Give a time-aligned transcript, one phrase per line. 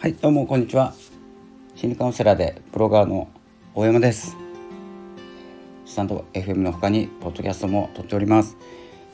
[0.00, 0.94] はいどうもこんにちは。
[1.74, 3.26] 心理カウンセラーでブロガーの
[3.74, 4.36] 大山です。
[5.84, 8.56] スタンド FM の他にポッドキャストも撮っております。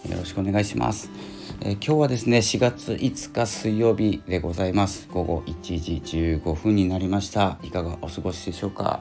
[0.06, 1.08] よろしくお願いします、
[1.62, 5.08] えー、今日はですね4月5日水曜日でございます。
[5.10, 7.56] 午後1時15分になりました。
[7.62, 9.00] いかがお過ごしでしょうか。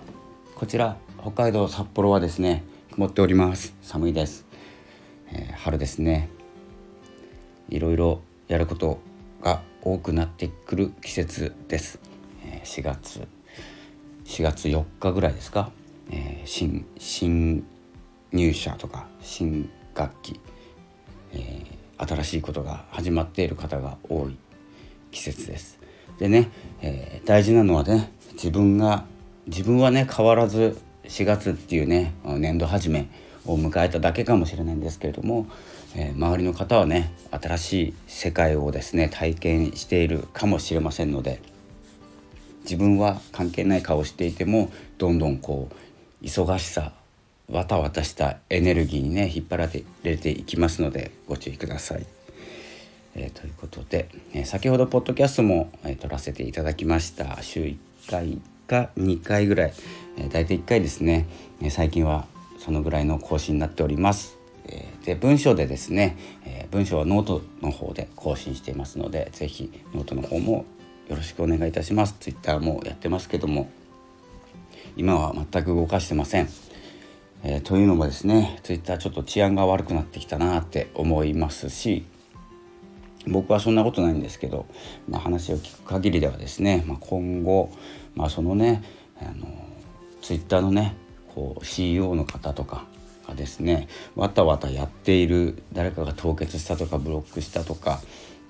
[0.56, 2.64] こちら北海道札幌はですね
[2.94, 3.76] 曇っております。
[3.82, 4.46] 寒いです、
[5.34, 6.30] えー、春ですね。
[7.68, 9.00] いろいろやること
[9.86, 12.00] 多くなってくる季節です、
[12.46, 13.28] え、4月
[14.24, 15.72] 4月4日ぐらいですか、
[16.10, 17.66] えー、新新
[18.32, 20.40] 入社とか新学期、
[21.34, 24.38] えー、新しいことが始まっている方が多い
[25.12, 25.80] 季節です。
[26.18, 26.50] でね、
[26.82, 29.06] えー、大事なのはね自分が
[29.48, 33.10] 自分はね変わらず4月っていうね年度始め
[33.46, 35.48] を迎えただけかもしれないんですけれども、
[35.96, 41.42] えー、周りの方はね新しい世界をですね体験しているかもしれませんので
[42.64, 46.94] 自分は関係ない顔をしていてもどんどんこう忙しさ
[47.50, 49.70] わたわたしたエネルギーにね引っ張ら
[50.04, 52.06] れていきますのでご注意ください。
[53.16, 57.78] えー、ということで、えー、先ほどポッドキャストも、えー、撮らせていただきました週1
[58.10, 59.74] 回か2回ぐらい、
[60.18, 61.28] えー、大体1回ですね、
[61.62, 62.26] え、最近は
[62.64, 64.38] そのぐらいの更新になっております。
[64.66, 70.66] え、で文章でですね、えー、文章はノートの方で更新していますので是非ノートの方も
[71.10, 72.16] よろしくお願いいたします。
[72.20, 73.70] ツイッターもやってますけども
[74.96, 76.48] 今は全く動かしてません。
[77.44, 82.06] えー、というのもですねツイッターちょっと治安が悪くなってきたなって思いますし
[83.28, 84.66] 僕はそんなことないんですけど、
[85.10, 87.70] まあ、話を聞く限りではですね、まあ、今後、
[88.16, 88.82] まあ、そのね
[89.22, 89.48] あの
[90.22, 90.96] ツイッターのね
[91.34, 92.86] こう CEO の方とか
[93.28, 98.02] がですねわたわたやっている誰かが凍結したとかブロックしたとか、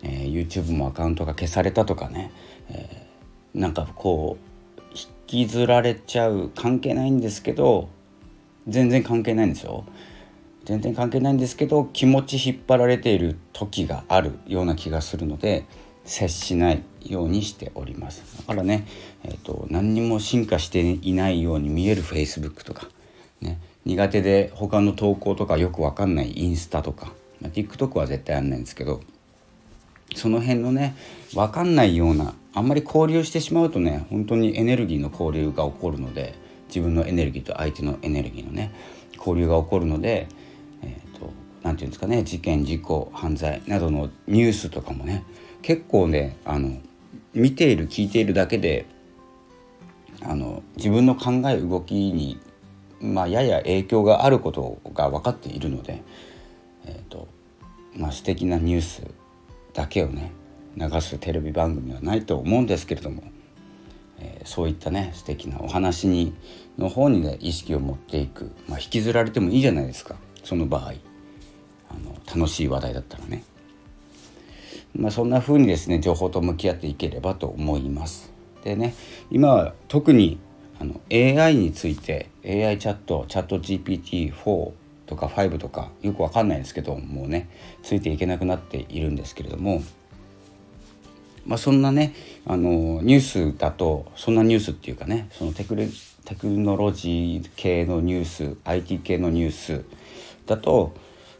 [0.03, 2.31] えー、YouTube もアカウントが消されたとかね、
[2.69, 7.89] えー、なんかこう引きずられちゃう関係ないんですけど
[8.67, 9.85] 全然関係ないんですよ。
[10.65, 15.65] 全然関係ないんですけど気持ち引っ張られている時があるような気がするので
[16.05, 18.39] 接しないようにしております。
[18.39, 18.87] だからね、
[19.23, 22.87] えーと、何にも進化していないように見える Facebook とか、
[23.41, 29.01] ね、苦手で他の投稿とかよくわかんないインスタとか、ま、TikTok は絶対やんないんですけど
[30.15, 30.95] その辺のね
[31.33, 36.35] 分かんないようなあんまり交流してしまうとね本当にエネルギーの交流が起こるので
[36.67, 38.71] 自分のエネルギーと相手のエネルギーのね
[39.17, 40.27] 交流が起こるので
[40.83, 41.31] えーと、
[41.63, 45.23] なんていうんですかね事件事故犯罪などのニュースとかもね
[45.61, 46.77] 結構ねあの
[47.33, 48.85] 見ている聞いているだけで
[50.21, 52.39] あの自分の考え動きに、
[53.01, 56.01] まあ、やや影響があることが分かっているので、
[56.85, 57.27] えーと
[57.95, 59.03] まあ、素敵なニュース
[59.73, 60.31] だけをね
[60.77, 63.23] 流すテレビ番組はないと思うんですけれども、
[64.19, 66.33] えー、そういったね素敵なお話に
[66.77, 70.15] の方にね意識を持っていく、まあ、引きずられてもいいじゃないですか。
[70.43, 70.93] その場合
[71.89, 73.43] あの楽しい話題だったらね、
[74.95, 78.31] まあ、そんな風にですね情報と向き合っていければと思います。
[78.63, 78.93] でね
[79.31, 80.39] 今は特に
[80.79, 84.71] あの AI について AI チャットチャット GPT4
[85.05, 87.49] とか5とかよくわかんないですけどもうね
[87.83, 89.83] ついていけなくなっているんですけれども
[91.45, 92.13] まあ、そんなね
[92.45, 93.19] あのニュー
[93.53, 95.75] スだとそんなニュースっていうかねそのテク
[96.25, 99.83] テクノロジー系のニュース IT 系のニュース
[100.45, 100.93] だと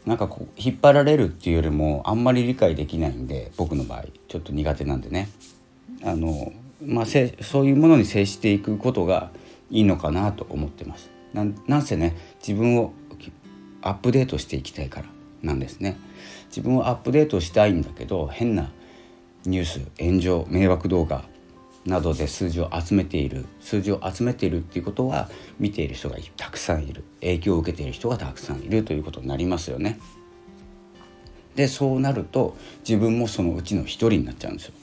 [0.06, 5.28] なんかこう引っ張られるっていうよりもあんまり理解できないんで僕の場合ちょっと苦手なんでね
[6.02, 6.52] あの、
[6.84, 9.30] まあ、そういうものに接していくことが
[9.70, 11.10] いいのかなと思ってます。
[11.32, 11.42] な
[11.78, 12.92] んせね自分を
[13.82, 15.06] アップデートしていきたいから
[15.42, 15.98] なんですね。
[16.48, 18.70] 自分をアップデートしたいんだけど変な
[19.44, 21.24] ニュース炎上迷惑動画
[21.86, 25.28] などで数字を集めている数字を集めているっていうことは
[25.58, 29.98] 見ている人がたくさんいる影響を受けている人がたくさんいるということになりますよね。
[31.54, 34.74] でそうなると自分もそのうちの一人になっちゃうんですよ。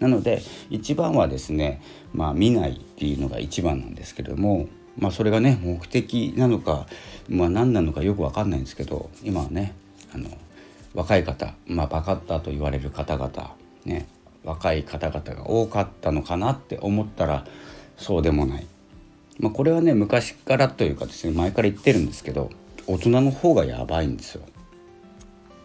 [0.00, 1.82] なので一番はですね、
[2.14, 4.66] まあ、見ないっていうのが一番なんですけれども、
[4.98, 6.86] まあ、それがね目的なのか、
[7.28, 9.74] まあ、何なのかよく分かんないんですけど今はね
[10.14, 10.30] あの
[10.94, 13.54] 若い方、まあ、バカッターと言われる方々
[13.84, 14.08] ね
[14.44, 17.46] 若い方々が多かったのかなって思ったら
[17.96, 18.66] そうでもない。
[19.38, 22.50] まあ、これはね昔からというかですね前から言ってるんですけど
[22.86, 24.42] 大人の方がやばいんですよ。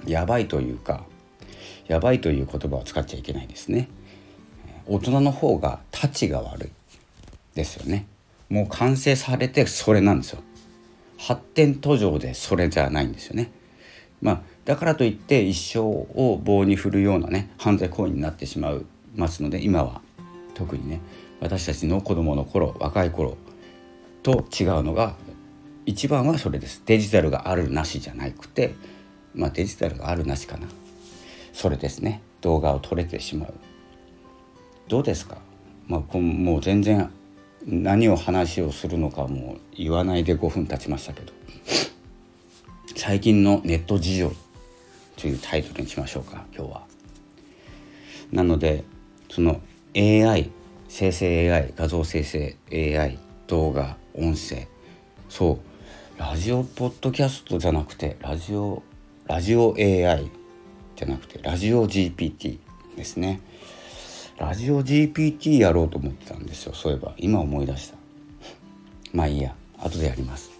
[0.05, 1.03] やばいというか
[1.87, 3.89] やばいという言葉を使っちゃいけないですね。
[4.87, 6.69] 大人の方がたちが悪い
[7.55, 8.05] ですよね。
[8.49, 10.41] もう完成されてそれなんですよ。
[11.17, 13.51] 発展途上でそれじゃないんですよね。
[14.21, 18.81] まあだからといって一生を棒に振るようなね犯罪行為になってしまい
[19.15, 20.01] ますので今は
[20.55, 21.01] 特にね
[21.39, 23.37] 私たちの子供の頃若い頃
[24.23, 25.15] と違うのが
[25.85, 26.81] 一番はそれです。
[26.85, 28.73] デジタルがあるなしじゃなくて
[29.35, 30.67] まあデジタルがあるなしかな。
[31.53, 32.21] それですね。
[32.41, 33.53] 動画を撮れてしまう。
[34.87, 35.37] どうですか、
[35.87, 37.09] まあ、もう全然
[37.65, 41.33] 何を話をするのかも言わないで5分経ちましたけど。
[42.95, 44.44] 最近のネット事情。
[45.17, 46.83] というタイトルにしましょうか今日は。
[48.31, 48.83] なので
[49.29, 49.61] その
[49.95, 50.51] AI
[50.87, 54.67] 生成 AI 画像生成 AI 動画音声。
[55.29, 55.59] そ
[56.17, 58.83] うラジオポッドキャストじゃなくてラジオ
[59.27, 60.29] ラジオ AI
[60.95, 62.59] じゃなくてラジオ GPT
[62.95, 63.41] ですね。
[64.37, 67.13] ラジオ GPT やろうと思ってたんですよそういえば。
[67.17, 67.97] 今思い出した。
[69.13, 70.51] まあいいや後でやります、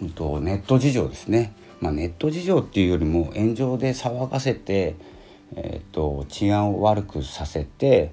[0.00, 1.54] うんと、ネット事情ですね。
[1.82, 4.96] まあネット事情っていうよりも炎上で騒がせて
[5.54, 8.12] えーと、治安を悪くさせて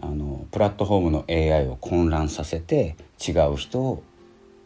[0.00, 2.96] あのプラットフォームの AI を混乱させて
[3.26, 4.02] 違う人を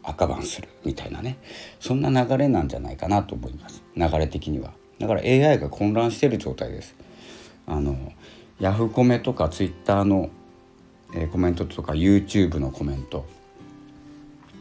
[0.01, 1.37] 赤バンするみたいなね。
[1.79, 3.83] そんな流れなんじゃないかなと思います。
[3.95, 4.71] 流れ的には。
[4.97, 6.95] だから AI が混乱してる状態です。
[7.67, 7.95] あの
[8.59, 10.29] ヤフコメとかツイッターの、
[11.13, 13.25] えー、コメントとか YouTube のコメント。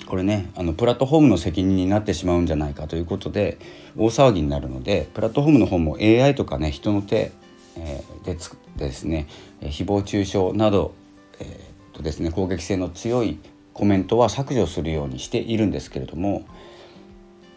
[0.09, 3.59] これねあのプラットフォームの責任になってしまうんじゃないかということで
[3.95, 7.31] 大騒ぎになるのでプラットフォームの方も AI とかね人の手、
[7.77, 9.27] えー、でつですね
[9.61, 10.95] 誹謗中傷など、
[11.41, 13.39] えー、とですね攻撃性の強い
[13.75, 16.47] コメントは削除するようにしているんですけれども、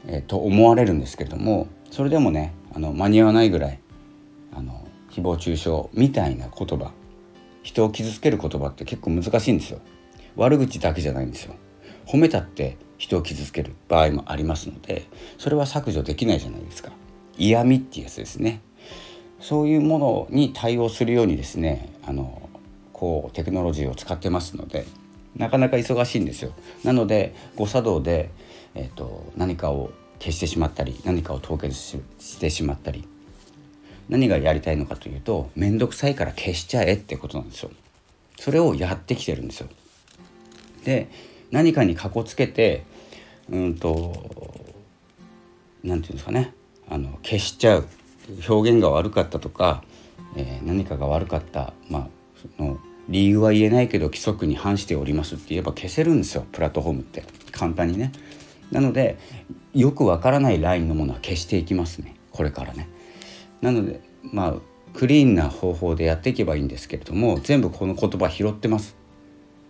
[0.06, 3.80] えー、と思われるんですけれどもそれでもねあの間に合わないぐらい
[4.54, 6.92] あの誹謗中傷みたいな言葉
[7.64, 9.80] 人を傷つける言葉って結構難しいんですよ。
[10.36, 11.56] 悪口だけじゃないんですよ。
[12.06, 15.08] 褒めたって人を傷つける場合もありますので
[15.38, 16.92] それは削除できないじゃないですか。
[17.38, 18.62] 嫌味っていうやつですね。
[19.40, 22.50] そういうものに対応するようにですねあの
[22.94, 24.86] こうテクノロジーを使ってますので
[25.36, 26.54] なかなか忙しいんですよ。
[26.84, 28.30] なので誤作動で、
[28.76, 31.76] えーと、何かを消してしまったり何かを凍結
[32.20, 33.08] してしまったり
[34.08, 37.72] 何がやりたいのかというと面倒くさいから消しちゃえってことなんですよ。
[38.40, 39.68] それをやってきてるんですよ。
[40.84, 41.10] で
[41.52, 42.84] 何かにかこつけて
[43.50, 44.14] うんと
[45.84, 46.54] 何て言うんですかね。
[46.90, 47.88] あの消しちゃう。
[48.48, 49.84] 表現が悪かったとか、
[50.36, 51.74] えー、何かが悪かった。
[51.90, 52.08] まあ
[52.58, 56.46] その理由は言えないけど規則に反しておりますって言えば消せるんですよ。
[56.52, 57.24] プラットフォームって。
[57.52, 58.12] 簡単にね。
[58.72, 59.18] なので
[59.74, 62.16] よくわからないラインのものは消していきますね。
[62.32, 62.88] これからね。
[63.62, 64.54] なのでまあ
[64.94, 68.96] クリーンな方法でやっていけばいいんですけれども全部この言葉拾ってます。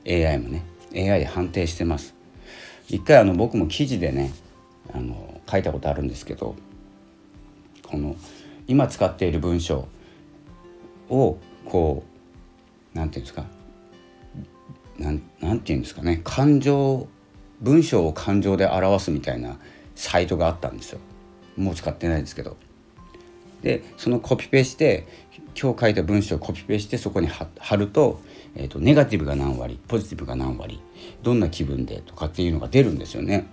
[0.07, 0.63] AI もね。
[0.95, 2.15] AI で判定してます。
[2.87, 4.33] 一回あの僕も記事でね
[4.93, 6.55] あの書いたことあるんですけど
[7.83, 8.15] この
[8.67, 9.87] 今使っている文章
[11.09, 12.03] をこ
[12.93, 13.45] うなんていうんですか
[14.97, 17.07] なんなんていうんですかね感情
[17.61, 19.57] 文章を感情で表すみたいな
[19.95, 20.99] サイトがあったんですよ。
[21.57, 22.57] もう使ってないですけど。
[23.61, 25.07] でそのコピペして
[25.59, 28.21] 今日書いた文章をコピペしてそこに貼ると
[28.55, 30.81] えーと、ネガティブが何割ポジティブが何割
[31.23, 33.47] どんな気分でとかっていうのが出るんですよね。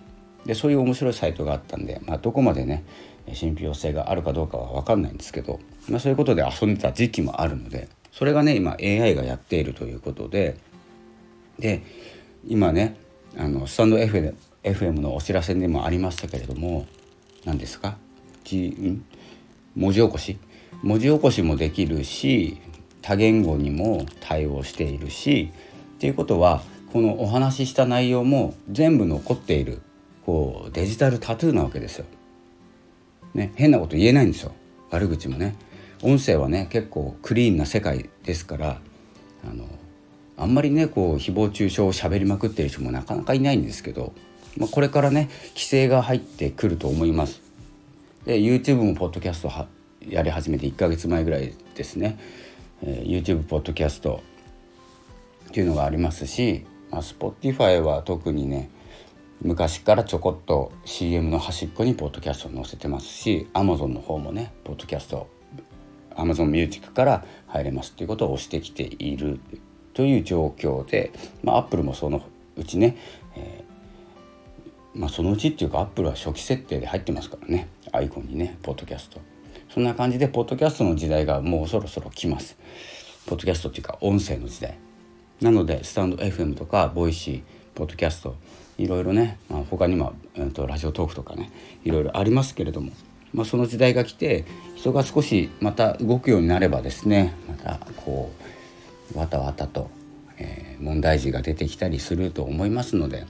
[0.45, 2.85] でそういう面白いサイトがあったんで、まあ、どこまでね
[3.33, 10.57] 信憑性があるかどうかは分かんないんですけど、まあ、そういうことで遊んでた時期もあるのでそれがね今 AI がやっているということで
[11.59, 11.83] で
[12.47, 12.97] 今ね
[13.37, 16.87] あのスタンド FM, FM のお知らせでもありましたけれども
[17.45, 17.99] 何ですか？
[19.79, 20.37] 文字起こし
[20.83, 22.59] 文字起こしもできるし
[23.01, 25.51] 多言語にも対応しているし
[25.97, 29.81] っていうことはこのお話しした内容も全部残っている
[30.27, 32.05] こうデジタルタトゥーなわけですよ。
[33.35, 34.53] ね、変なこと言えないんですよ
[34.91, 35.55] 悪口もね。
[36.03, 38.81] 音声はね結構クリーンな世界ですから
[39.49, 39.69] あの
[40.37, 44.13] あんまりねこう誹謗中傷を喋りまくってる人もなかなかいないんですけど、
[44.57, 47.48] まあ、これからね規制が入ってくると思います。
[48.29, 49.69] で YouTube もポッドキャストは
[50.07, 52.19] やり始めて1ヶ月前ぐらいですね。
[52.83, 54.23] えー、YouTube ポッドキャスト
[55.49, 58.69] っていうのがありますし、まあ、Spotify は特にね
[59.41, 65.27] 昔からちょこっと CM の端っこにポッドキャストを載せてますし Amazon の方もねポッドキャスト
[66.11, 69.41] Amazon Music から入れますっていうことを押してきている
[69.95, 72.21] という状況で、まあ、Apple もその
[72.57, 72.99] うちね、
[73.37, 79.21] えー、まあ、そのうちっていうか Apple は初期設定で入ってますからねアイコンにねポッドキャスト。
[79.69, 82.57] そんな感じでポッドキャストの時代がもうそろそろ来ます
[83.27, 84.79] ポッドキャストっていうか音声の時代
[85.41, 87.43] なのでスタンド FM とか Voicy
[87.75, 88.37] ポッドキャスト
[88.79, 91.51] いろいろね、まあ、他にも、えーと、ラジオトークとかね
[91.85, 92.93] いろいろありますけれども、
[93.35, 98.33] まあ、その時代が来て人が少しまた動くようになればですねまたこ
[99.15, 99.91] うわたわたと、
[100.39, 103.27] えー、問題児が出てきたりすると思いますので、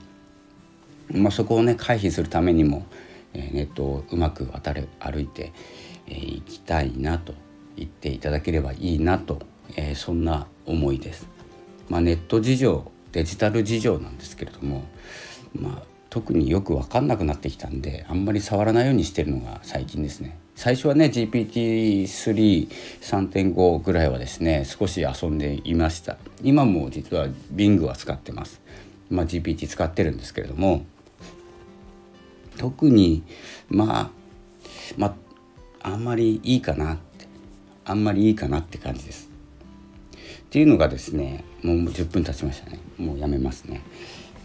[1.11, 2.85] まあ、そこをね回避するためにも、
[3.33, 5.51] え、ネットをうまく渡る歩いて
[6.07, 7.33] い、えー、きたいなと
[7.75, 9.41] 言っていただければいいなと、
[9.75, 11.27] えー、そんな思いです。
[11.87, 14.83] まあ、ネット事情デジタル事情なんですけれども、
[15.55, 20.37] まあ、特によく分かんなくなってきたんであんまり触らないようにしてるのが最近ですね。
[20.59, 28.59] 最初はね GPT-3.5 ぐらいはですね少し遊んでいました今も実は Bing は使ってます
[29.09, 30.83] まあ GPT 使ってるんですけれども
[32.59, 33.23] 特に
[33.69, 34.09] まあ
[34.97, 35.15] ま
[35.81, 37.25] ああんまりいいかなって
[37.85, 39.29] あんまりいいかなって感じです。
[40.41, 42.79] っていうのがですねもう10分経ちましたね。
[42.97, 43.81] もうやめますね。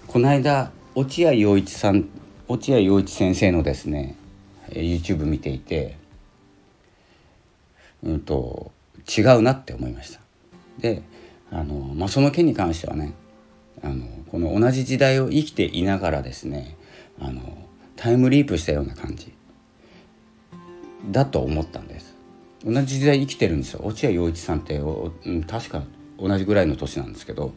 [0.07, 2.09] この間落合陽一さん
[2.47, 4.17] 落合陽一先生のですね
[4.69, 5.97] YouTube 見ていて
[8.05, 8.71] うんと
[9.09, 10.21] 違うなって思いました。
[10.79, 11.03] で
[11.51, 13.13] あの、まあ、その件に関してはね
[13.83, 16.77] あのこの同じ時代を生きていながらですね
[17.19, 17.64] あの
[17.97, 19.33] タイムリープしたような感じ。
[21.11, 22.15] だと思ったんです。
[22.65, 23.81] 同じ時代生きてるんですよ。
[23.85, 24.81] 落合陽一さんって、
[25.47, 25.83] 確か
[26.19, 27.53] 同じぐらいの年なんですけど。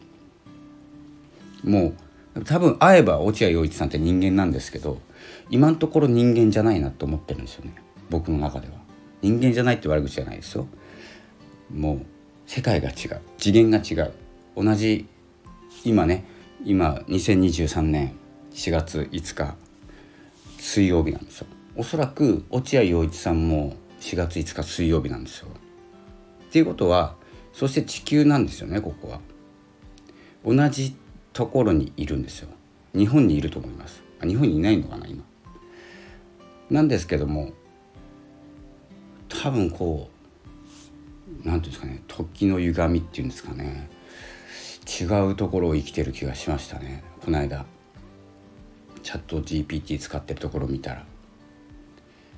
[1.64, 1.94] も
[2.36, 5.00] う多分会えば落合陽一さんって人間なんですけど
[5.50, 7.74] 今のところ人間じゃないなと思ってるんですよね。
[8.10, 8.74] 僕の中では。
[9.22, 10.66] 人間じゃないって悪口じゃないですよ。
[11.74, 12.06] もう
[12.46, 13.20] 世界が違う。
[13.38, 14.12] 次元が違う。
[14.56, 15.06] 同じ
[15.84, 16.24] 今ね
[16.64, 18.12] 今2023年
[18.52, 19.56] 4月5日
[20.68, 21.46] 水曜日なんですよ。
[21.76, 25.48] おそらく落合陽一さんも4月5日水曜日なんですよ。
[25.48, 27.16] っていうことは
[27.54, 29.20] そして地球なんですよねここは。
[30.44, 30.94] 同じ
[31.32, 32.50] ところにいるんですよ。
[32.94, 34.02] 日本にいると思います。
[34.22, 35.24] 日本にいないのかな今。
[36.68, 37.52] なんですけども
[39.30, 43.88] 多分こう何て言うんですかね時の歪みっていうんですかね。
[44.86, 47.77] 違うところを生きてる気がしましたねこの間。
[49.02, 51.04] チャット GPT 使ってるところ見たら。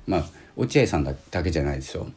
[0.07, 0.25] まあ
[0.55, 1.13] 落合さんだ
[1.43, 2.07] けじゃないですよ。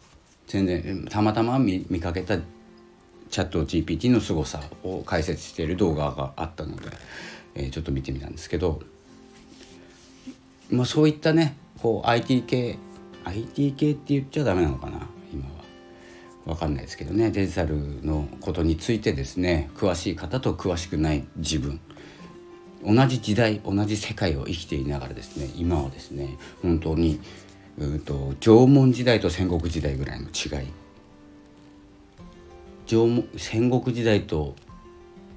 [0.46, 6.88] 全然たまたま見かけたチャット GPT の凄さを解説している動画があったので、
[7.54, 8.80] えー、ちょっと見てみたんですけど、
[10.70, 12.78] まあ、そういったねこう IT 系
[13.24, 15.64] IT 系って言っちゃダメなのかな今は。
[16.44, 21.80] 分かんないですけどねデジタルのことについてですね詳しい方と詳しくない自分。
[22.84, 27.20] 同じ時代同じ世界を生きていながらですね今はですね本当に
[27.78, 30.68] うんと縄文時代と戦国時代ぐらいの違い。
[32.86, 34.54] 縄文戦国時代と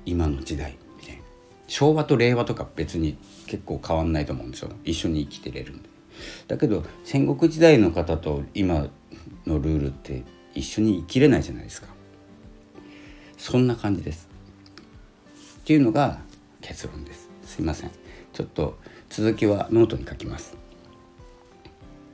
[0.06, 0.78] 今の時代。
[1.00, 1.22] みたいな
[1.68, 4.72] 昭和と令和とか別に結構変わんないと思うんですよ。
[4.84, 5.90] 一緒に生きてれるんで。
[6.48, 8.88] だけど戦国時代の方と今
[9.46, 10.24] のルールって
[10.54, 11.88] 一緒に生きれないじゃないですか。
[13.38, 14.28] そんな感じです。
[15.62, 16.20] っていうのが
[16.62, 17.27] 結論です。
[17.48, 17.92] すいません。
[18.34, 18.78] ちょっと
[19.10, 20.56] 続きはノートに書きます。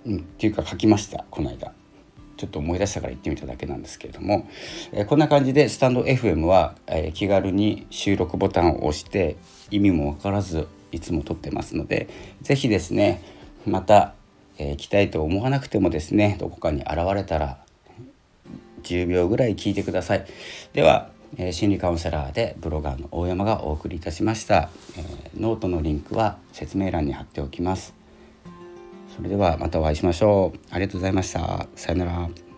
[0.05, 1.73] うんっていうか書きましたこの間。
[2.37, 4.49] ちょっと思い出したから言ってみただけなんですけれども、
[4.91, 9.37] えー、こんな感じでスタンド FM は、えー、気軽に収録ボタンを押して
[9.69, 12.09] 意味も分からずいつも撮ってますので
[12.41, 13.23] 是非ですね
[13.65, 14.15] また、
[14.57, 17.63] えー、来たいと思わなくてもですねどこかに現れたら
[18.83, 20.25] 10秒ぐらい聞いてください。
[20.73, 27.93] では、え、心理カウンセラーでブロガーの大山がお送りいたしました、えー、ノートのリンクは説明欄に貼っておきます。
[29.15, 30.59] それではまたお会いしましょう。
[30.71, 31.67] ありがとうございました。
[31.75, 32.52] さよなら。